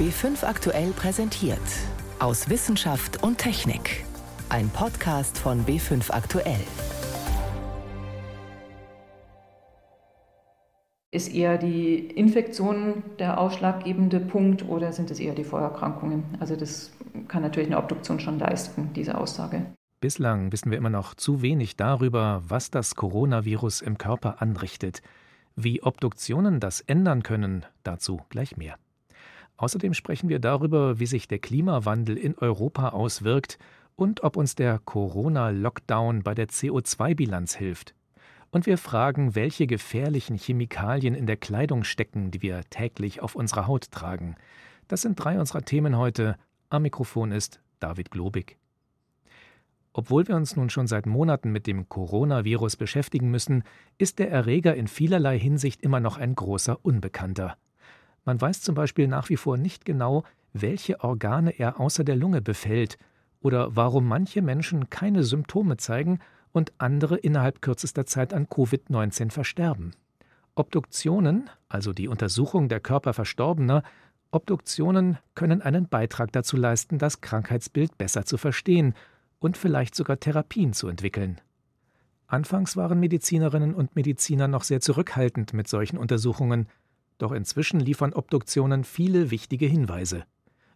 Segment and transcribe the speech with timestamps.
[0.00, 1.60] B5 aktuell präsentiert.
[2.20, 4.06] Aus Wissenschaft und Technik.
[4.48, 6.64] Ein Podcast von B5 aktuell.
[11.10, 16.24] Ist eher die Infektion der ausschlaggebende Punkt oder sind es eher die Vorerkrankungen?
[16.40, 16.92] Also das
[17.28, 19.66] kann natürlich eine Obduktion schon leisten, diese Aussage.
[20.00, 25.02] Bislang wissen wir immer noch zu wenig darüber, was das Coronavirus im Körper anrichtet.
[25.56, 28.78] Wie Obduktionen das ändern können, dazu gleich mehr.
[29.60, 33.58] Außerdem sprechen wir darüber, wie sich der Klimawandel in Europa auswirkt
[33.94, 37.94] und ob uns der Corona-Lockdown bei der CO2-Bilanz hilft.
[38.50, 43.66] Und wir fragen, welche gefährlichen Chemikalien in der Kleidung stecken, die wir täglich auf unserer
[43.66, 44.36] Haut tragen.
[44.88, 46.36] Das sind drei unserer Themen heute.
[46.70, 48.56] Am Mikrofon ist David Globig.
[49.92, 53.64] Obwohl wir uns nun schon seit Monaten mit dem Coronavirus beschäftigen müssen,
[53.98, 57.58] ist der Erreger in vielerlei Hinsicht immer noch ein großer Unbekannter.
[58.24, 62.42] Man weiß zum Beispiel nach wie vor nicht genau, welche Organe er außer der Lunge
[62.42, 62.98] befällt
[63.40, 66.18] oder warum manche Menschen keine Symptome zeigen
[66.52, 69.92] und andere innerhalb kürzester Zeit an Covid-19 versterben.
[70.54, 73.82] Obduktionen, also die Untersuchung der Körper Verstorbener,
[74.32, 78.94] Obduktionen können einen Beitrag dazu leisten, das Krankheitsbild besser zu verstehen
[79.38, 81.40] und vielleicht sogar Therapien zu entwickeln.
[82.26, 86.68] Anfangs waren Medizinerinnen und Mediziner noch sehr zurückhaltend mit solchen Untersuchungen,
[87.22, 90.24] doch inzwischen liefern Obduktionen viele wichtige Hinweise.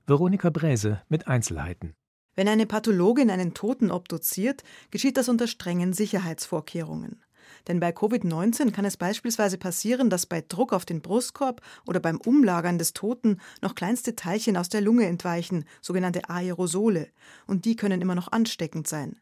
[0.07, 1.95] Veronika Bräse mit Einzelheiten.
[2.35, 7.23] Wenn eine Pathologin einen Toten obduziert, geschieht das unter strengen Sicherheitsvorkehrungen.
[7.69, 12.19] Denn bei Covid-19 kann es beispielsweise passieren, dass bei Druck auf den Brustkorb oder beim
[12.19, 17.09] Umlagern des Toten noch kleinste Teilchen aus der Lunge entweichen, sogenannte Aerosole,
[17.47, 19.21] und die können immer noch ansteckend sein.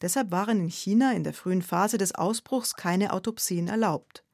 [0.00, 4.24] Deshalb waren in China in der frühen Phase des Ausbruchs keine Autopsien erlaubt.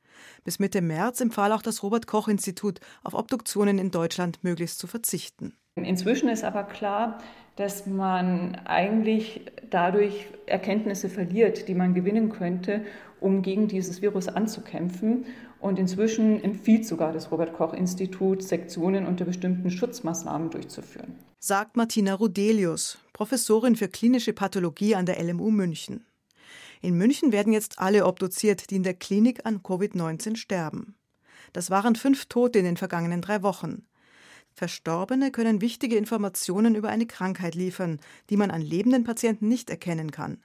[0.44, 4.86] Bis Mitte März empfahl auch das Robert Koch Institut, auf Obduktionen in Deutschland möglichst zu
[4.86, 5.54] verzichten.
[5.76, 7.18] Inzwischen ist aber klar,
[7.56, 12.84] dass man eigentlich dadurch Erkenntnisse verliert, die man gewinnen könnte,
[13.20, 15.26] um gegen dieses Virus anzukämpfen.
[15.60, 21.16] Und inzwischen empfiehlt sogar das Robert Koch Institut, Sektionen unter bestimmten Schutzmaßnahmen durchzuführen.
[21.40, 26.04] Sagt Martina Rudelius, Professorin für klinische Pathologie an der LMU München.
[26.80, 30.96] In München werden jetzt alle obduziert, die in der Klinik an Covid-19 sterben.
[31.52, 33.86] Das waren fünf Tote in den vergangenen drei Wochen.
[34.52, 40.10] Verstorbene können wichtige Informationen über eine Krankheit liefern, die man an lebenden Patienten nicht erkennen
[40.10, 40.42] kann.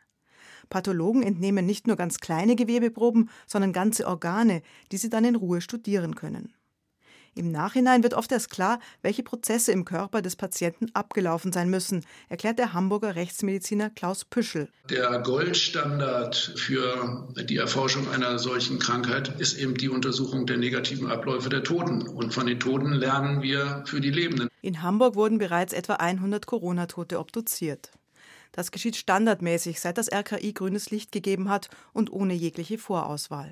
[0.69, 4.61] Pathologen entnehmen nicht nur ganz kleine Gewebeproben, sondern ganze Organe,
[4.91, 6.53] die sie dann in Ruhe studieren können.
[7.35, 12.05] Im Nachhinein wird oft erst klar, welche Prozesse im Körper des Patienten abgelaufen sein müssen,
[12.29, 14.69] erklärt der Hamburger Rechtsmediziner Klaus Püschel.
[14.89, 21.49] Der Goldstandard für die Erforschung einer solchen Krankheit ist eben die Untersuchung der negativen Abläufe
[21.49, 22.07] der Toten.
[22.07, 24.49] Und von den Toten lernen wir für die Lebenden.
[24.61, 27.91] In Hamburg wurden bereits etwa 100 Corona-Tote obduziert.
[28.53, 33.51] Das geschieht standardmäßig, seit das RKI grünes Licht gegeben hat und ohne jegliche Vorauswahl.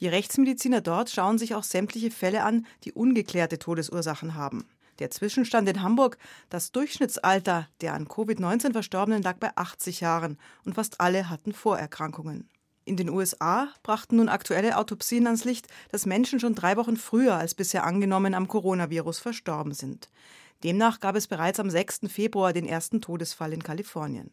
[0.00, 4.66] Die Rechtsmediziner dort schauen sich auch sämtliche Fälle an, die ungeklärte Todesursachen haben.
[4.98, 6.18] Der Zwischenstand in Hamburg,
[6.50, 12.48] das Durchschnittsalter der an Covid-19 Verstorbenen lag bei 80 Jahren und fast alle hatten Vorerkrankungen.
[12.84, 17.36] In den USA brachten nun aktuelle Autopsien ans Licht, dass Menschen schon drei Wochen früher
[17.36, 20.08] als bisher angenommen am Coronavirus verstorben sind.
[20.64, 22.02] Demnach gab es bereits am 6.
[22.08, 24.30] Februar den ersten Todesfall in Kalifornien.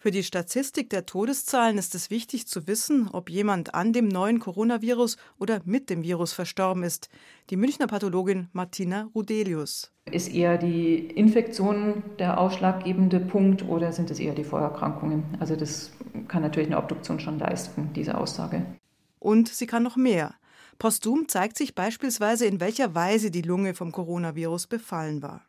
[0.00, 4.38] Für die Statistik der Todeszahlen ist es wichtig zu wissen, ob jemand an dem neuen
[4.38, 7.08] Coronavirus oder mit dem Virus verstorben ist.
[7.50, 9.92] Die Münchner Pathologin Martina Rudelius.
[10.10, 15.24] Ist eher die Infektion der ausschlaggebende Punkt oder sind es eher die Vorerkrankungen?
[15.40, 15.90] Also das
[16.28, 18.64] kann natürlich eine Obduktion schon leisten, diese Aussage.
[19.18, 20.34] Und sie kann noch mehr.
[20.78, 25.44] Posthum zeigt sich beispielsweise, in welcher Weise die Lunge vom Coronavirus befallen war.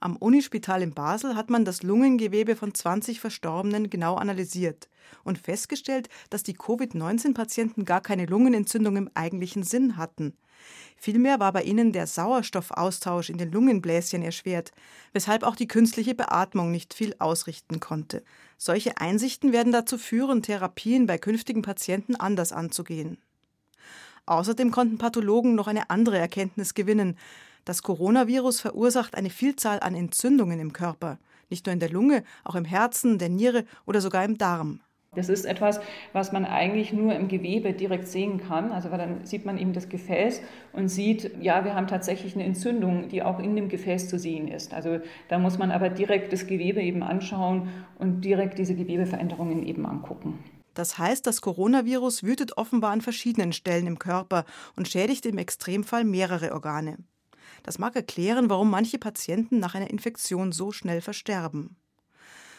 [0.00, 4.88] Am Unispital in Basel hat man das Lungengewebe von 20 Verstorbenen genau analysiert
[5.24, 10.34] und festgestellt, dass die Covid-19-Patienten gar keine Lungenentzündung im eigentlichen Sinn hatten.
[10.96, 14.72] Vielmehr war bei ihnen der Sauerstoffaustausch in den Lungenbläschen erschwert,
[15.14, 18.22] weshalb auch die künstliche Beatmung nicht viel ausrichten konnte.
[18.58, 23.18] Solche Einsichten werden dazu führen, Therapien bei künftigen Patienten anders anzugehen.
[24.30, 27.16] Außerdem konnten Pathologen noch eine andere Erkenntnis gewinnen,
[27.64, 31.18] das Coronavirus verursacht eine Vielzahl an Entzündungen im Körper,
[31.48, 34.78] nicht nur in der Lunge, auch im Herzen, der Niere oder sogar im Darm.
[35.16, 35.80] Das ist etwas,
[36.12, 38.70] was man eigentlich nur im Gewebe direkt sehen kann.
[38.70, 40.42] Also weil dann sieht man eben das Gefäß
[40.72, 44.46] und sieht, ja, wir haben tatsächlich eine Entzündung, die auch in dem Gefäß zu sehen
[44.46, 44.72] ist.
[44.72, 47.68] Also da muss man aber direkt das Gewebe eben anschauen
[47.98, 50.38] und direkt diese Gewebeveränderungen eben angucken.
[50.74, 54.44] Das heißt, das Coronavirus wütet offenbar an verschiedenen Stellen im Körper
[54.76, 56.98] und schädigt im Extremfall mehrere Organe.
[57.62, 61.76] Das mag erklären, warum manche Patienten nach einer Infektion so schnell versterben.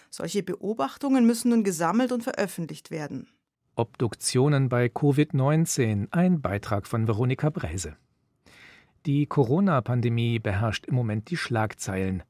[0.10, 3.28] Solche Beobachtungen müssen nun gesammelt und veröffentlicht werden.
[3.76, 7.96] Obduktionen bei Covid-19, ein Beitrag von Veronika Bräse.
[9.06, 12.24] Die Corona-Pandemie beherrscht im Moment die Schlagzeilen.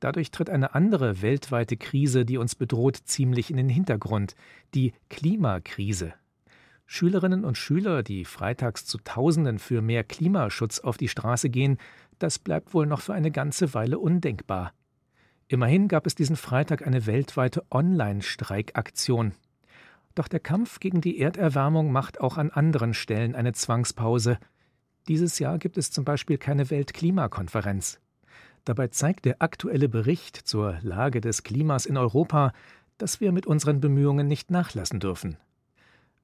[0.00, 4.34] Dadurch tritt eine andere weltweite Krise, die uns bedroht, ziemlich in den Hintergrund,
[4.74, 6.14] die Klimakrise.
[6.86, 11.78] Schülerinnen und Schüler, die freitags zu Tausenden für mehr Klimaschutz auf die Straße gehen,
[12.18, 14.72] das bleibt wohl noch für eine ganze Weile undenkbar.
[15.48, 19.32] Immerhin gab es diesen Freitag eine weltweite Online-Streikaktion.
[20.14, 24.38] Doch der Kampf gegen die Erderwärmung macht auch an anderen Stellen eine Zwangspause.
[25.08, 28.00] Dieses Jahr gibt es zum Beispiel keine Weltklimakonferenz.
[28.64, 32.52] Dabei zeigt der aktuelle Bericht zur Lage des Klimas in Europa,
[32.98, 35.36] dass wir mit unseren Bemühungen nicht nachlassen dürfen.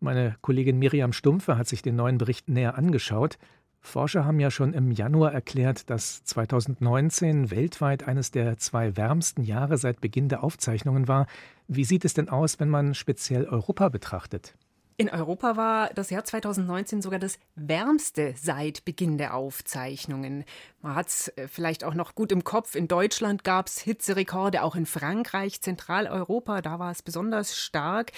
[0.00, 3.38] Meine Kollegin Miriam Stumpfe hat sich den neuen Bericht näher angeschaut.
[3.80, 9.76] Forscher haben ja schon im Januar erklärt, dass 2019 weltweit eines der zwei wärmsten Jahre
[9.78, 11.26] seit Beginn der Aufzeichnungen war.
[11.68, 14.54] Wie sieht es denn aus, wenn man speziell Europa betrachtet?
[14.96, 20.44] In Europa war das Jahr 2019 sogar das wärmste seit Beginn der Aufzeichnungen.
[20.82, 22.76] Man hat es äh, vielleicht auch noch gut im Kopf.
[22.76, 28.12] In Deutschland gab es Hitzerekorde, auch in Frankreich, Zentraleuropa, da war es besonders stark.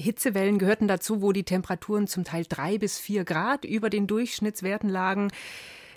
[0.00, 4.88] Hitzewellen gehörten dazu, wo die Temperaturen zum Teil drei bis vier Grad über den Durchschnittswerten
[4.88, 5.32] lagen.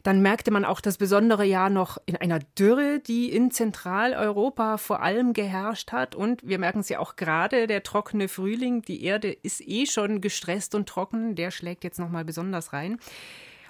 [0.05, 5.01] Dann merkte man auch das besondere Jahr noch in einer Dürre, die in Zentraleuropa vor
[5.01, 6.13] allem geherrscht hat.
[6.13, 10.21] Und wir merken es ja auch gerade, der trockene Frühling, die Erde ist eh schon
[10.21, 12.99] gestresst und trocken, der schlägt jetzt nochmal besonders rein.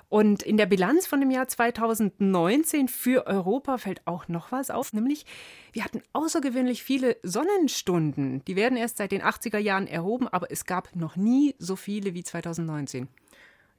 [0.09, 4.91] Und in der Bilanz von dem Jahr 2019 für Europa fällt auch noch was auf,
[4.91, 5.25] nämlich
[5.71, 8.43] wir hatten außergewöhnlich viele Sonnenstunden.
[8.43, 12.13] Die werden erst seit den 80er Jahren erhoben, aber es gab noch nie so viele
[12.13, 13.07] wie 2019.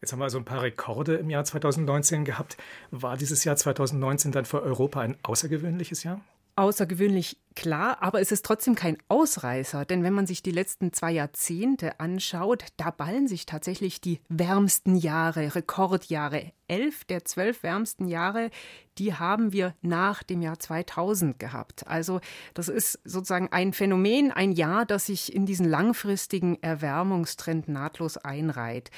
[0.01, 2.57] Jetzt haben wir also ein paar Rekorde im Jahr 2019 gehabt.
[2.91, 6.21] War dieses Jahr 2019 dann für Europa ein außergewöhnliches Jahr?
[6.57, 11.11] Außergewöhnlich klar, aber es ist trotzdem kein Ausreißer, denn wenn man sich die letzten zwei
[11.11, 16.53] Jahrzehnte anschaut, da ballen sich tatsächlich die wärmsten Jahre, Rekordjahre.
[16.69, 18.51] Elf der zwölf wärmsten Jahre,
[18.99, 21.87] die haben wir nach dem Jahr 2000 gehabt.
[21.87, 22.21] Also
[22.55, 28.91] das ist sozusagen ein Phänomen, ein Jahr, das sich in diesen langfristigen Erwärmungstrend nahtlos einreiht.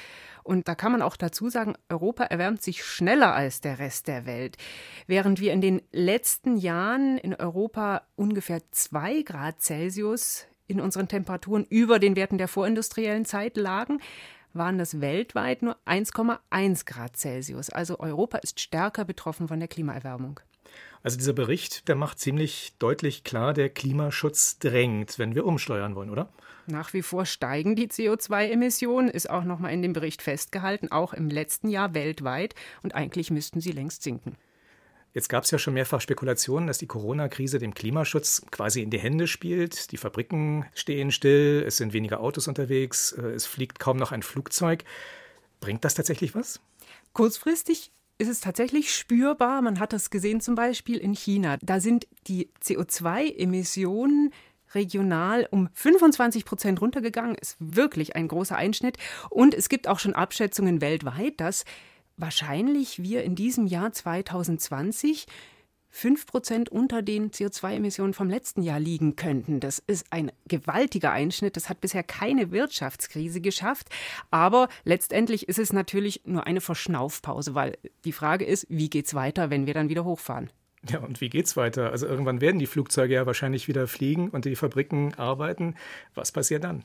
[0.49, 4.25] Und da kann man auch dazu sagen, Europa erwärmt sich schneller als der Rest der
[4.25, 4.57] Welt.
[5.05, 11.65] Während wir in den letzten Jahren in Europa ungefähr zwei Grad Celsius in unseren Temperaturen
[11.69, 13.99] über den Werten der vorindustriellen Zeit lagen,
[14.53, 17.69] waren das weltweit nur 1,1 Grad Celsius.
[17.69, 20.39] Also Europa ist stärker betroffen von der Klimaerwärmung.
[21.01, 26.09] Also dieser Bericht, der macht ziemlich deutlich klar, der Klimaschutz drängt, wenn wir umsteuern wollen,
[26.09, 26.29] oder?
[26.67, 31.29] Nach wie vor steigen die CO2-Emissionen, ist auch nochmal in dem Bericht festgehalten, auch im
[31.29, 32.53] letzten Jahr weltweit.
[32.83, 34.35] Und eigentlich müssten sie längst sinken.
[35.13, 38.99] Jetzt gab es ja schon mehrfach Spekulationen, dass die Corona-Krise dem Klimaschutz quasi in die
[38.99, 39.91] Hände spielt.
[39.91, 44.21] Die Fabriken stehen still, es sind weniger Autos unterwegs, äh, es fliegt kaum noch ein
[44.21, 44.83] Flugzeug.
[45.59, 46.59] Bringt das tatsächlich was?
[47.13, 49.61] Kurzfristig ist es tatsächlich spürbar.
[49.61, 51.57] Man hat das gesehen zum Beispiel in China.
[51.61, 54.31] Da sind die CO2-Emissionen
[54.75, 57.35] regional um 25 Prozent runtergegangen.
[57.35, 58.97] Ist wirklich ein großer Einschnitt.
[59.29, 61.65] Und es gibt auch schon Abschätzungen weltweit, dass
[62.19, 65.25] wahrscheinlich wir in diesem Jahr 2020
[65.91, 69.59] 5 Prozent unter den CO2-Emissionen vom letzten Jahr liegen könnten.
[69.59, 71.55] Das ist ein gewaltiger Einschnitt.
[71.55, 73.89] Das hat bisher keine Wirtschaftskrise geschafft.
[74.29, 79.15] Aber letztendlich ist es natürlich nur eine Verschnaufpause, weil die Frage ist, wie geht es
[79.15, 80.51] weiter, wenn wir dann wieder hochfahren?
[80.87, 81.91] Ja, und wie geht's weiter?
[81.91, 85.75] Also irgendwann werden die Flugzeuge ja wahrscheinlich wieder fliegen und die Fabriken arbeiten.
[86.13, 86.83] Was passiert dann?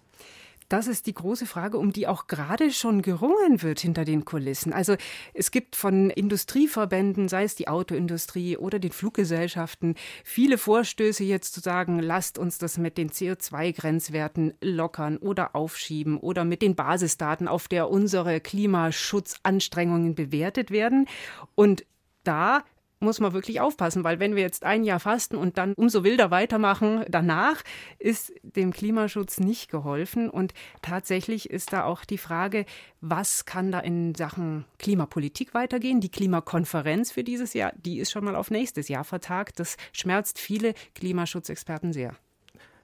[0.74, 4.72] Das ist die große Frage, um die auch gerade schon gerungen wird hinter den Kulissen.
[4.72, 4.96] Also
[5.32, 11.60] es gibt von Industrieverbänden, sei es die Autoindustrie oder den Fluggesellschaften, viele Vorstöße jetzt zu
[11.60, 17.68] sagen, lasst uns das mit den CO2-Grenzwerten lockern oder aufschieben oder mit den Basisdaten, auf
[17.68, 21.06] der unsere Klimaschutzanstrengungen bewertet werden.
[21.54, 21.86] Und
[22.24, 22.64] da
[23.04, 26.30] muss man wirklich aufpassen, weil wenn wir jetzt ein Jahr fasten und dann umso wilder
[26.30, 27.62] weitermachen, danach
[27.98, 30.28] ist dem Klimaschutz nicht geholfen.
[30.30, 32.64] Und tatsächlich ist da auch die Frage,
[33.00, 36.00] was kann da in Sachen Klimapolitik weitergehen?
[36.00, 39.60] Die Klimakonferenz für dieses Jahr, die ist schon mal auf nächstes Jahr vertagt.
[39.60, 42.16] Das schmerzt viele Klimaschutzexperten sehr.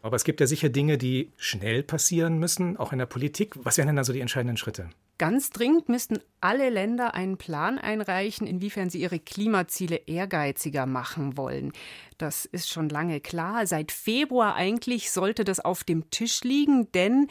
[0.03, 3.55] Aber es gibt ja sicher Dinge, die schnell passieren müssen, auch in der Politik.
[3.65, 4.89] Was wären denn also die entscheidenden Schritte?
[5.21, 11.75] Ganz dringend müssten alle Länder einen Plan einreichen, inwiefern sie ihre Klimaziele ehrgeiziger machen wollen.
[12.17, 13.67] Das ist schon lange klar.
[13.67, 17.27] Seit Februar eigentlich sollte das auf dem Tisch liegen, denn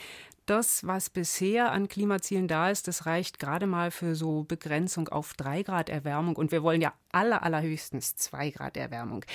[0.46, 5.34] das, was bisher an Klimazielen da ist, das reicht gerade mal für so Begrenzung auf
[5.34, 6.36] drei Grad Erwärmung.
[6.36, 9.26] Und wir wollen ja aller, allerhöchstens 2 Grad Erwärmung.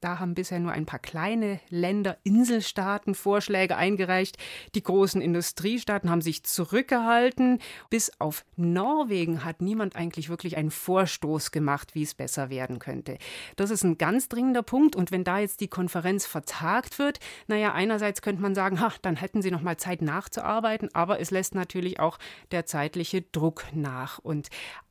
[0.00, 4.38] Da haben bisher nur ein paar kleine Länder, Inselstaaten Vorschläge eingereicht.
[4.74, 7.58] Die großen Industriestaaten haben sich zurückgehalten.
[7.90, 13.18] Bis auf Norwegen hat niemand eigentlich wirklich einen Vorstoß gemacht, wie es besser werden könnte.
[13.56, 14.96] Das ist ein ganz dringender Punkt.
[14.96, 19.16] Und wenn da jetzt die Konferenz vertagt wird, naja, einerseits könnte man sagen, ha, dann
[19.16, 22.18] hätten sie noch mal Zeit nachzuarbeiten, aber es lässt natürlich auch
[22.52, 24.18] der zeitliche Druck nach.
[24.18, 24.48] Und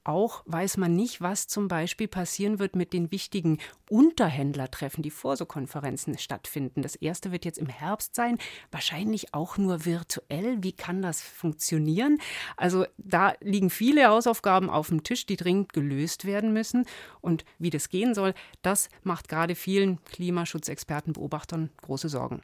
[0.10, 5.38] auch weiß man nicht, was zum Beispiel passieren wird mit den wichtigen Unterhändlertreffen, die vor
[5.38, 6.82] so Konferenzen stattfinden.
[6.82, 8.40] Das erste wird jetzt im Herbst sein,
[8.72, 10.64] wahrscheinlich auch nur virtuell.
[10.64, 12.20] Wie kann das funktionieren?
[12.58, 16.86] Also da liegen viele Hausaufgaben auf dem Tisch, die dringend gelöst werden müssen.
[17.22, 22.42] Und wie das gehen soll, das macht gerade vielen Klimaschutzexperten, Beobachtern große Sorgen.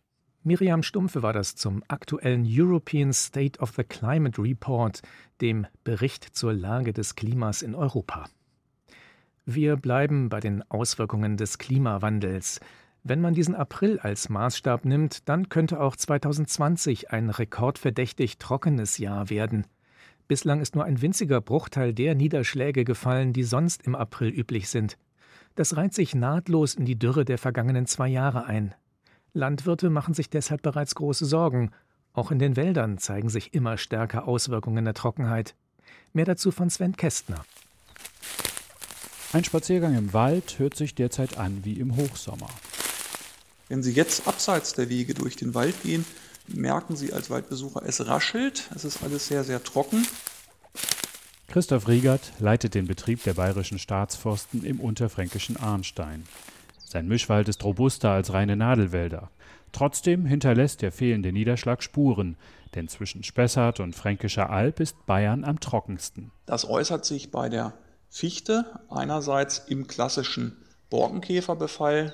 [0.47, 5.01] Miriam Stumpfe war das zum aktuellen European State of the Climate Report,
[5.41, 8.25] dem Bericht zur Lage des Klimas in Europa.
[9.47, 12.59] Wir bleiben bei den Auswirkungen des Klimawandels.
[13.01, 19.31] Wenn man diesen April als Maßstab nimmt, dann könnte auch 2020 ein rekordverdächtig trockenes Jahr
[19.31, 19.65] werden.
[20.27, 24.99] Bislang ist nur ein winziger Bruchteil der Niederschläge gefallen, die sonst im April üblich sind.
[25.55, 28.75] Das reiht sich nahtlos in die Dürre der vergangenen zwei Jahre ein.
[29.35, 31.71] Landwirte machen sich deshalb bereits große Sorgen.
[32.13, 35.55] Auch in den Wäldern zeigen sich immer stärker Auswirkungen der Trockenheit.
[36.13, 37.45] Mehr dazu von Sven Kästner.
[39.33, 42.47] Ein Spaziergang im Wald hört sich derzeit an wie im Hochsommer.
[43.67, 46.05] Wenn Sie jetzt abseits der Wege durch den Wald gehen,
[46.47, 50.07] merken Sie als Waldbesucher, es raschelt, es ist alles sehr, sehr trocken.
[51.49, 56.23] Christoph Riegert leitet den Betrieb der bayerischen Staatsforsten im unterfränkischen Arnstein.
[56.85, 59.29] Sein Mischwald ist robuster als reine Nadelwälder.
[59.71, 62.37] Trotzdem hinterlässt der fehlende Niederschlag Spuren,
[62.75, 66.31] denn zwischen Spessart und Fränkischer Alb ist Bayern am trockensten.
[66.45, 67.73] Das äußert sich bei der
[68.09, 70.55] Fichte einerseits im klassischen
[70.89, 72.13] Borkenkäferbefall.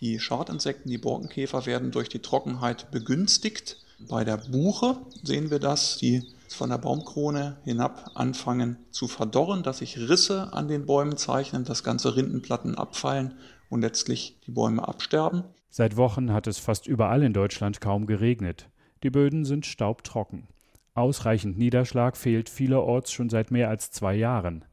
[0.00, 3.78] Die Schadinsekten, die Borkenkäfer werden durch die Trockenheit begünstigt.
[4.08, 9.78] Bei der Buche sehen wir das, die von der Baumkrone hinab anfangen zu verdorren, dass
[9.78, 13.34] sich Risse an den Bäumen zeichnen, dass ganze Rindenplatten abfallen
[13.70, 15.44] und letztlich die Bäume absterben.
[15.70, 18.68] Seit Wochen hat es fast überall in Deutschland kaum geregnet.
[19.02, 20.48] Die Böden sind staubtrocken.
[20.92, 24.64] Ausreichend Niederschlag fehlt vielerorts schon seit mehr als zwei Jahren.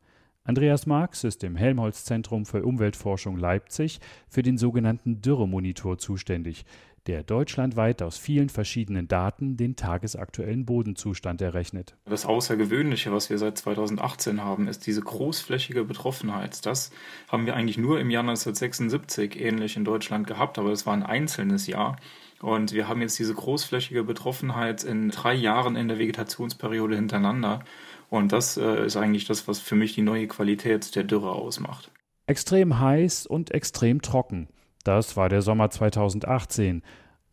[0.44, 6.66] Andreas Marx ist im Helmholtz-Zentrum für Umweltforschung Leipzig für den sogenannten Dürremonitor zuständig,
[7.08, 11.96] der deutschlandweit aus vielen verschiedenen Daten den tagesaktuellen Bodenzustand errechnet.
[12.06, 16.66] Das Außergewöhnliche, was wir seit 2018 haben, ist diese großflächige Betroffenheit.
[16.66, 16.92] Das
[17.30, 21.04] haben wir eigentlich nur im Jahr 1976 ähnlich in Deutschland gehabt, aber es war ein
[21.04, 21.98] einzelnes Jahr.
[22.42, 27.62] Und wir haben jetzt diese großflächige Betroffenheit in drei Jahren in der Vegetationsperiode hintereinander.
[28.10, 31.92] Und das äh, ist eigentlich das, was für mich die neue Qualität der Dürre ausmacht.
[32.28, 34.50] Extrem heiß und extrem trocken.
[34.88, 36.82] Das war der Sommer 2018.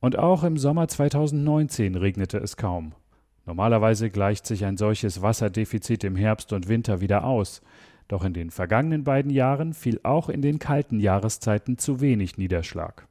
[0.00, 2.94] Und auch im Sommer 2019 regnete es kaum.
[3.46, 7.62] Normalerweise gleicht sich ein solches Wasserdefizit im Herbst und Winter wieder aus.
[8.08, 13.06] Doch in den vergangenen beiden Jahren fiel auch in den kalten Jahreszeiten zu wenig Niederschlag.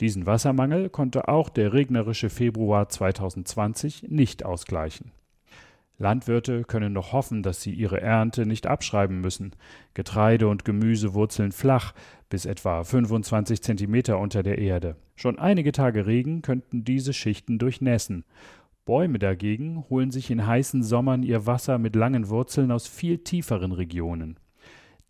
[0.00, 5.12] Diesen Wassermangel konnte auch der regnerische Februar 2020 nicht ausgleichen.
[5.98, 9.52] Landwirte können noch hoffen, dass sie ihre Ernte nicht abschreiben müssen.
[9.94, 11.94] Getreide und Gemüse wurzeln flach,
[12.28, 14.96] bis etwa 25 Zentimeter unter der Erde.
[15.16, 18.24] Schon einige Tage Regen könnten diese Schichten durchnässen.
[18.84, 23.70] Bäume dagegen holen sich in heißen Sommern ihr Wasser mit langen Wurzeln aus viel tieferen
[23.70, 24.40] Regionen.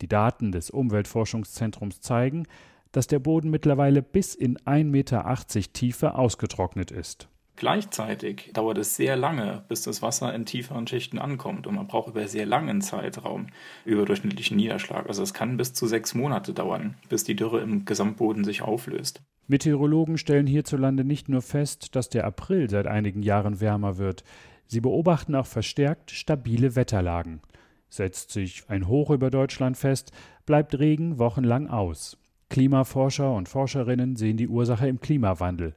[0.01, 2.45] Die Daten des Umweltforschungszentrums zeigen,
[2.91, 7.27] dass der Boden mittlerweile bis in 1,80 Meter Tiefe ausgetrocknet ist.
[7.55, 12.09] Gleichzeitig dauert es sehr lange, bis das Wasser in tieferen Schichten ankommt und man braucht
[12.09, 13.47] über sehr langen Zeitraum
[13.85, 15.07] überdurchschnittlichen Niederschlag.
[15.07, 19.21] Also es kann bis zu sechs Monate dauern, bis die Dürre im Gesamtboden sich auflöst.
[19.47, 24.23] Meteorologen stellen hierzulande nicht nur fest, dass der April seit einigen Jahren wärmer wird,
[24.67, 27.41] sie beobachten auch verstärkt stabile Wetterlagen.
[27.89, 30.11] Setzt sich ein Hoch über Deutschland fest,
[30.47, 32.17] bleibt Regen wochenlang aus.
[32.49, 35.75] Klimaforscher und Forscherinnen sehen die Ursache im Klimawandel.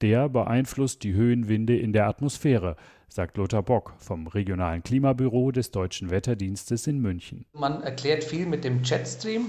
[0.00, 2.76] Der beeinflusst die Höhenwinde in der Atmosphäre,
[3.08, 7.46] sagt Lothar Bock vom regionalen Klimabüro des Deutschen Wetterdienstes in München.
[7.52, 9.46] Man erklärt viel mit dem Jetstream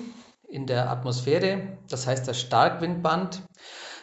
[0.47, 3.43] in der Atmosphäre, das heißt das Starkwindband,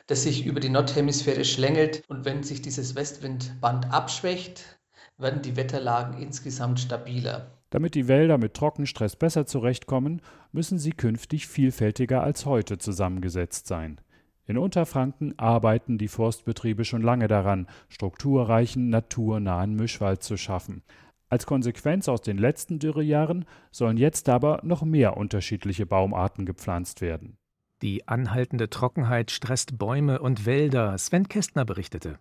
[0.07, 2.05] das sich über die Nordhemisphäre schlängelt.
[2.07, 4.79] Und wenn sich dieses Westwindband abschwächt,
[5.19, 7.51] werden die Wetterlagen insgesamt stabiler.
[7.71, 10.23] Damit die Wälder mit Trockenstress besser zurechtkommen,
[10.53, 14.01] müssen sie künftig vielfältiger als heute zusammengesetzt sein.
[14.47, 20.83] In Unterfranken arbeiten die Forstbetriebe schon lange daran, strukturreichen, naturnahen Mischwald zu schaffen.
[21.29, 27.37] Als Konsequenz aus den letzten Dürrejahren sollen jetzt aber noch mehr unterschiedliche Baumarten gepflanzt werden.
[27.83, 32.19] Die anhaltende Trockenheit stresst Bäume und Wälder, Sven Kästner berichtete.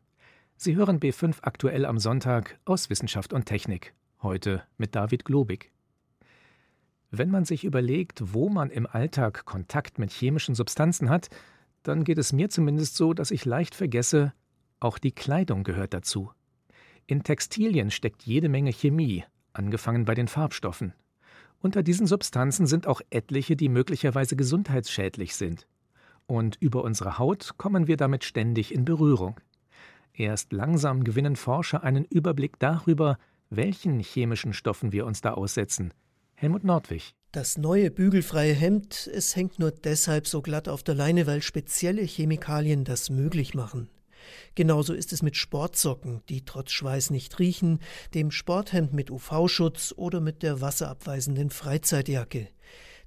[0.58, 3.94] Sie hören B5 aktuell am Sonntag aus Wissenschaft und Technik.
[4.24, 5.72] Heute mit David Globig.
[7.12, 11.30] Wenn man sich überlegt, wo man im Alltag Kontakt mit chemischen Substanzen hat,
[11.88, 14.34] dann geht es mir zumindest so, dass ich leicht vergesse,
[14.80, 16.32] auch die Kleidung gehört dazu.
[17.08, 19.24] In Textilien steckt jede Menge Chemie,
[19.54, 20.94] angefangen bei den Farbstoffen.
[21.60, 25.68] Unter diesen Substanzen sind auch etliche, die möglicherweise gesundheitsschädlich sind.
[26.28, 29.40] Und über unsere Haut kommen wir damit ständig in Berührung.
[30.14, 33.18] Erst langsam gewinnen Forscher einen Überblick darüber,
[33.50, 35.94] welchen chemischen Stoffen wir uns da aussetzen.
[36.36, 37.14] Helmut Nordwig.
[37.36, 42.02] Das neue bügelfreie Hemd, es hängt nur deshalb so glatt auf der Leine, weil spezielle
[42.02, 43.90] Chemikalien das möglich machen.
[44.56, 47.80] Genauso ist es mit Sportsocken, die trotz Schweiß nicht riechen,
[48.14, 52.48] dem Sporthemd mit UV-Schutz oder mit der wasserabweisenden Freizeitjacke.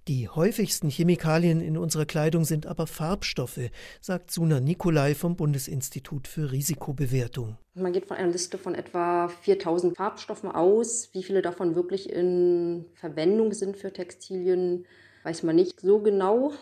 [0.08, 3.68] Die häufigsten Chemikalien in unserer Kleidung sind aber Farbstoffe,
[4.00, 7.58] sagt Suna Nikolai vom Bundesinstitut für Risikobewertung.
[7.74, 11.10] Man geht von einer Liste von etwa 4000 Farbstoffen aus.
[11.12, 14.86] Wie viele davon wirklich in Verwendung sind für Textilien,
[15.24, 16.52] weiß man nicht so genau.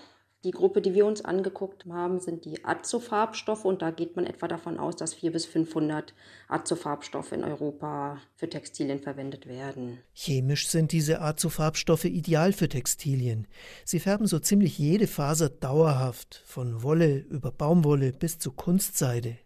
[0.47, 4.47] Die Gruppe, die wir uns angeguckt haben, sind die Azofarbstoffe und da geht man etwa
[4.47, 6.15] davon aus, dass 400 bis 500
[6.47, 9.99] Azofarbstoffe in Europa für Textilien verwendet werden.
[10.15, 13.49] Chemisch sind diese Azofarbstoffe ideal für Textilien.
[13.85, 19.39] Sie färben so ziemlich jede Faser dauerhaft, von Wolle über Baumwolle bis zu Kunstseide.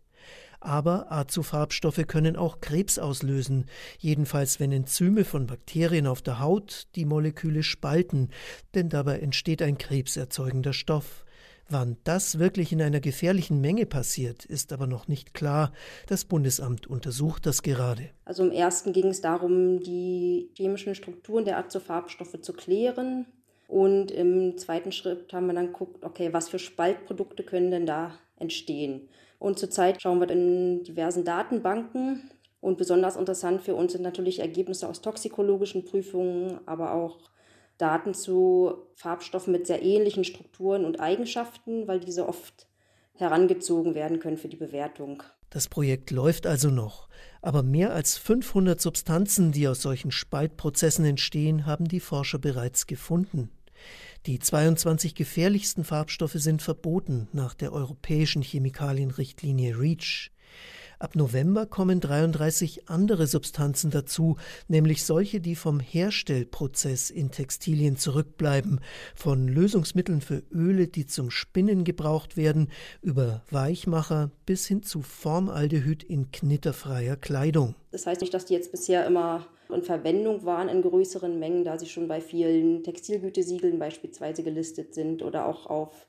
[0.60, 3.66] Aber Azofarbstoffe können auch Krebs auslösen,
[3.98, 8.28] jedenfalls wenn Enzyme von Bakterien auf der Haut die Moleküle spalten,
[8.74, 11.24] denn dabei entsteht ein krebserzeugender Stoff.
[11.72, 15.72] Wann das wirklich in einer gefährlichen Menge passiert, ist aber noch nicht klar.
[16.08, 18.10] Das Bundesamt untersucht das gerade.
[18.24, 23.26] Also im ersten ging es darum, die chemischen Strukturen der Azofarbstoffe zu klären.
[23.68, 28.18] Und im zweiten Schritt haben wir dann geguckt, okay, was für Spaltprodukte können denn da
[28.36, 29.08] entstehen?
[29.40, 32.30] Und zurzeit schauen wir in diversen Datenbanken.
[32.60, 37.30] Und besonders interessant für uns sind natürlich Ergebnisse aus toxikologischen Prüfungen, aber auch
[37.78, 42.69] Daten zu Farbstoffen mit sehr ähnlichen Strukturen und Eigenschaften, weil diese oft
[43.14, 45.23] herangezogen werden können für die Bewertung.
[45.49, 47.08] Das Projekt läuft also noch,
[47.41, 53.50] aber mehr als 500 Substanzen, die aus solchen Spaltprozessen entstehen, haben die Forscher bereits gefunden.
[54.26, 60.30] Die 22 gefährlichsten Farbstoffe sind verboten nach der europäischen Chemikalienrichtlinie REACH.
[60.99, 64.37] Ab November kommen 33 andere Substanzen dazu,
[64.69, 68.80] nämlich solche, die vom Herstellprozess in Textilien zurückbleiben,
[69.15, 72.69] von Lösungsmitteln für Öle, die zum Spinnen gebraucht werden,
[73.00, 77.75] über Weichmacher bis hin zu Formaldehyd in knitterfreier Kleidung.
[77.91, 81.78] Das heißt nicht, dass die jetzt bisher immer in Verwendung waren in größeren Mengen, da
[81.78, 86.06] sie schon bei vielen Textilgütesiegeln beispielsweise gelistet sind oder auch auf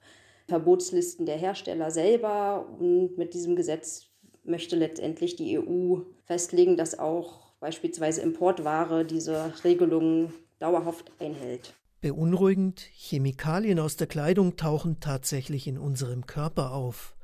[0.47, 2.67] Verbotslisten der Hersteller selber.
[2.79, 4.07] Und mit diesem Gesetz
[4.43, 11.73] möchte letztendlich die EU festlegen, dass auch beispielsweise Importware diese Regelungen dauerhaft einhält.
[12.01, 17.15] Beunruhigend, Chemikalien aus der Kleidung tauchen tatsächlich in unserem Körper auf.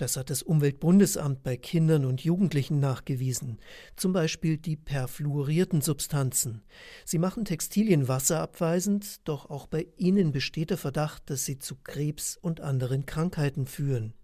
[0.00, 3.58] Das hat das Umweltbundesamt bei Kindern und Jugendlichen nachgewiesen.
[3.96, 6.62] Zum Beispiel die perfluorierten Substanzen.
[7.04, 12.38] Sie machen Textilien wasserabweisend, doch auch bei ihnen besteht der Verdacht, dass sie zu Krebs
[12.40, 14.14] und anderen Krankheiten führen.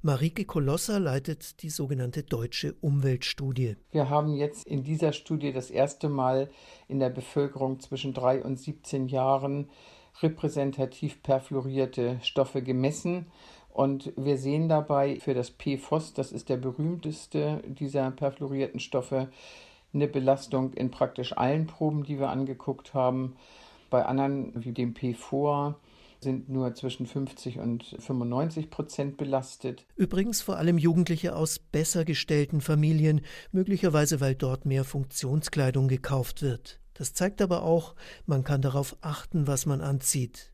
[0.00, 3.76] Marike Kolosser leitet die sogenannte Deutsche Umweltstudie.
[3.92, 6.50] Wir haben jetzt in dieser Studie das erste Mal
[6.88, 9.70] in der Bevölkerung zwischen drei und 17 Jahren
[10.20, 13.26] repräsentativ perfluorierte Stoffe gemessen
[13.72, 19.28] und wir sehen dabei für das PFOS, das ist der berühmteste dieser perfluorierten Stoffe,
[19.94, 23.36] eine Belastung in praktisch allen Proben, die wir angeguckt haben.
[23.90, 25.76] Bei anderen wie dem PFOA
[26.20, 29.84] sind nur zwischen 50 und 95 Prozent belastet.
[29.96, 36.78] Übrigens vor allem Jugendliche aus besser gestellten Familien, möglicherweise weil dort mehr Funktionskleidung gekauft wird.
[36.94, 37.94] Das zeigt aber auch,
[38.26, 40.51] man kann darauf achten, was man anzieht.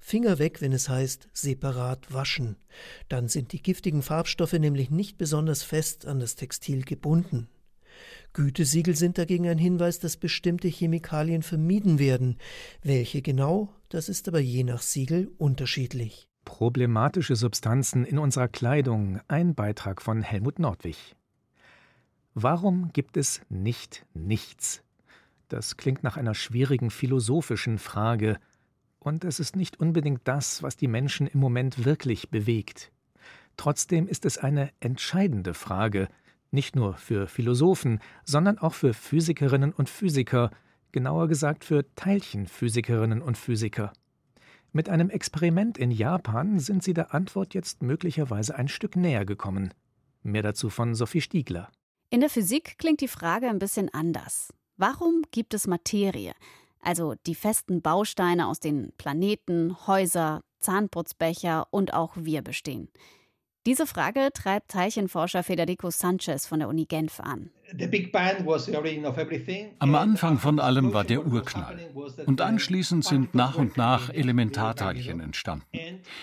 [0.00, 2.56] Finger weg, wenn es heißt separat waschen.
[3.08, 7.48] Dann sind die giftigen Farbstoffe nämlich nicht besonders fest an das Textil gebunden.
[8.32, 12.38] Gütesiegel sind dagegen ein Hinweis, dass bestimmte Chemikalien vermieden werden.
[12.82, 16.28] Welche genau, das ist aber je nach Siegel unterschiedlich.
[16.44, 19.20] Problematische Substanzen in unserer Kleidung.
[19.28, 21.14] Ein Beitrag von Helmut Nordwig.
[22.34, 24.82] Warum gibt es nicht nichts?
[25.48, 28.38] Das klingt nach einer schwierigen philosophischen Frage,
[29.00, 32.92] und es ist nicht unbedingt das, was die Menschen im Moment wirklich bewegt.
[33.56, 36.08] Trotzdem ist es eine entscheidende Frage,
[36.52, 40.50] Nicht nur für Philosophen, sondern auch für Physikerinnen und Physiker,
[40.90, 43.92] genauer gesagt für Teilchenphysikerinnen und Physiker.
[44.72, 49.72] Mit einem Experiment in Japan sind sie der Antwort jetzt möglicherweise ein Stück näher gekommen.
[50.22, 51.70] Mehr dazu von Sophie Stiegler.
[52.10, 54.52] In der Physik klingt die Frage ein bisschen anders.
[54.76, 56.32] Warum gibt es Materie?
[56.80, 62.90] Also die festen Bausteine, aus denen Planeten, Häuser, Zahnputzbecher und auch wir bestehen.
[63.66, 67.50] Diese Frage treibt Teilchenforscher Federico Sanchez von der Uni Genf an.
[69.78, 71.78] Am Anfang von allem war der Urknall.
[72.24, 75.66] Und anschließend sind nach und nach Elementarteilchen entstanden.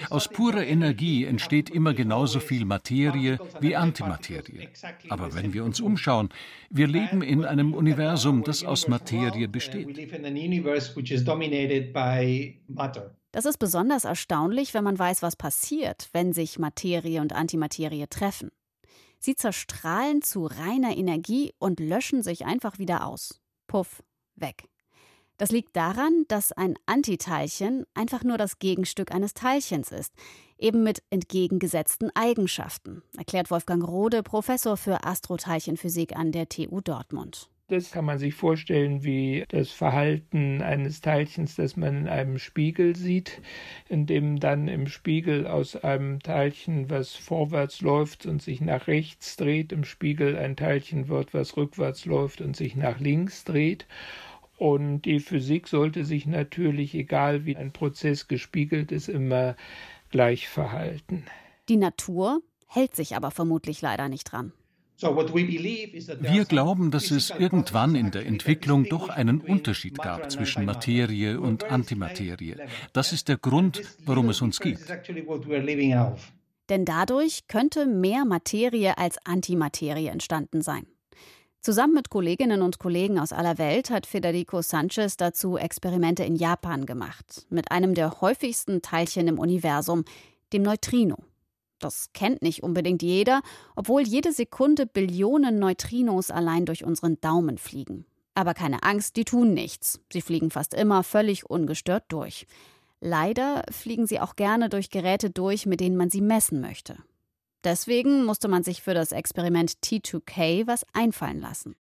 [0.10, 4.70] Aus purer Energie entsteht immer genauso viel Materie wie Antimaterie.
[5.10, 6.30] Aber wenn wir uns umschauen,
[6.72, 9.88] wir leben in einem Universum, das aus Materie besteht.
[13.38, 18.50] Das ist besonders erstaunlich, wenn man weiß, was passiert, wenn sich Materie und Antimaterie treffen.
[19.20, 23.40] Sie zerstrahlen zu reiner Energie und löschen sich einfach wieder aus.
[23.68, 24.02] Puff,
[24.34, 24.68] weg.
[25.38, 30.14] Das liegt daran, dass ein Antiteilchen einfach nur das Gegenstück eines Teilchens ist,
[30.58, 37.52] eben mit entgegengesetzten Eigenschaften, erklärt Wolfgang Rode, Professor für Astroteilchenphysik an der TU Dortmund.
[37.70, 42.96] Das kann man sich vorstellen wie das Verhalten eines Teilchens, das man in einem Spiegel
[42.96, 43.42] sieht,
[43.90, 49.36] in dem dann im Spiegel aus einem Teilchen, was vorwärts läuft und sich nach rechts
[49.36, 53.86] dreht, im Spiegel ein Teilchen wird, was rückwärts läuft und sich nach links dreht.
[54.58, 59.58] Und die Physik sollte sich natürlich, egal wie ein Prozess gespiegelt ist, immer
[60.10, 61.26] gleich verhalten.
[61.68, 64.54] Die Natur hält sich aber vermutlich leider nicht dran.
[65.00, 71.66] Wir glauben, dass es irgendwann in der Entwicklung doch einen Unterschied gab zwischen Materie und
[71.66, 72.56] Antimaterie.
[72.94, 74.82] Das ist der Grund, warum es uns gibt.
[76.70, 80.88] Denn dadurch könnte mehr Materie als Antimaterie entstanden sein.
[81.62, 86.86] Zusammen mit Kolleginnen und Kollegen aus aller Welt hat Federico Sanchez dazu Experimente in Japan
[86.86, 90.06] gemacht, mit einem der häufigsten Teilchen im Universum,
[90.54, 91.18] dem Neutrino.
[91.80, 93.42] Das kennt nicht unbedingt jeder,
[93.76, 98.06] obwohl jede Sekunde Billionen Neutrinos allein durch unseren Daumen fliegen.
[98.34, 100.00] Aber keine Angst, die tun nichts.
[100.12, 102.46] Sie fliegen fast immer völlig ungestört durch.
[103.00, 106.98] Leider fliegen sie auch gerne durch Geräte durch, mit denen man sie messen möchte.
[107.68, 111.76] Deswegen musste man sich für das Experiment T2K was einfallen lassen.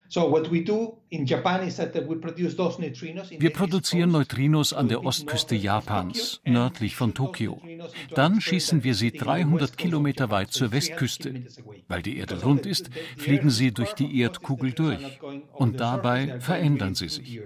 [3.38, 7.62] Wir produzieren Neutrinos an der Ostküste Japans, nördlich von Tokio.
[8.16, 11.44] Dann schießen wir sie 300 Kilometer weit zur Westküste.
[11.86, 15.20] Weil die Erde rund ist, fliegen sie durch die Erdkugel durch.
[15.52, 17.40] Und dabei verändern sie sich.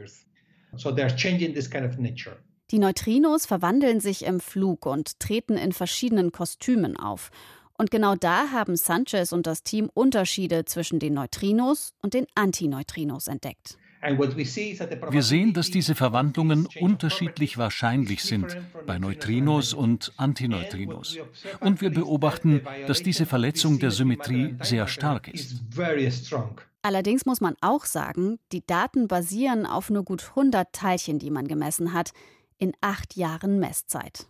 [2.71, 7.31] Die Neutrinos verwandeln sich im Flug und treten in verschiedenen Kostümen auf.
[7.81, 13.27] Und genau da haben Sanchez und das Team Unterschiede zwischen den Neutrinos und den Antineutrinos
[13.27, 13.79] entdeckt.
[14.03, 18.55] Wir sehen, dass diese Verwandlungen unterschiedlich wahrscheinlich sind
[18.87, 21.17] bei Neutrinos und Antineutrinos.
[21.61, 25.63] Und wir beobachten, dass diese Verletzung der Symmetrie sehr stark ist.
[26.83, 31.49] Allerdings muss man auch sagen, die Daten basieren auf nur gut 100 Teilchen, die man
[31.49, 32.11] gemessen hat,
[32.59, 34.27] in acht Jahren Messzeit.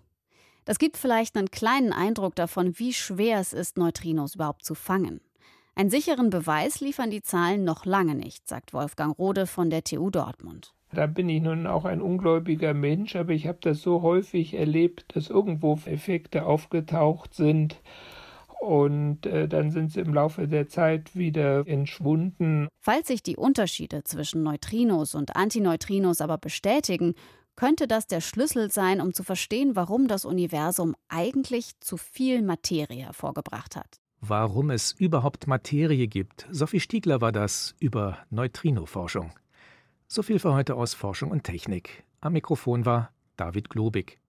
[0.64, 5.20] Das gibt vielleicht einen kleinen Eindruck davon, wie schwer es ist, Neutrinos überhaupt zu fangen.
[5.74, 10.10] Einen sicheren Beweis liefern die Zahlen noch lange nicht, sagt Wolfgang Rode von der TU
[10.10, 10.74] Dortmund.
[10.92, 15.04] Da bin ich nun auch ein ungläubiger Mensch, aber ich habe das so häufig erlebt,
[15.14, 17.76] dass irgendwo Effekte aufgetaucht sind
[18.60, 22.68] und äh, dann sind sie im Laufe der Zeit wieder entschwunden.
[22.78, 27.14] Falls sich die Unterschiede zwischen Neutrinos und Antineutrinos aber bestätigen,
[27.56, 33.04] könnte das der Schlüssel sein, um zu verstehen, warum das Universum eigentlich zu viel Materie
[33.04, 34.00] hervorgebracht hat.
[34.20, 39.32] Warum es überhaupt Materie gibt, Sophie Stiegler war das über Neutrino-Forschung.
[40.08, 42.04] So viel für heute aus Forschung und Technik.
[42.20, 44.20] Am Mikrofon war David Globig.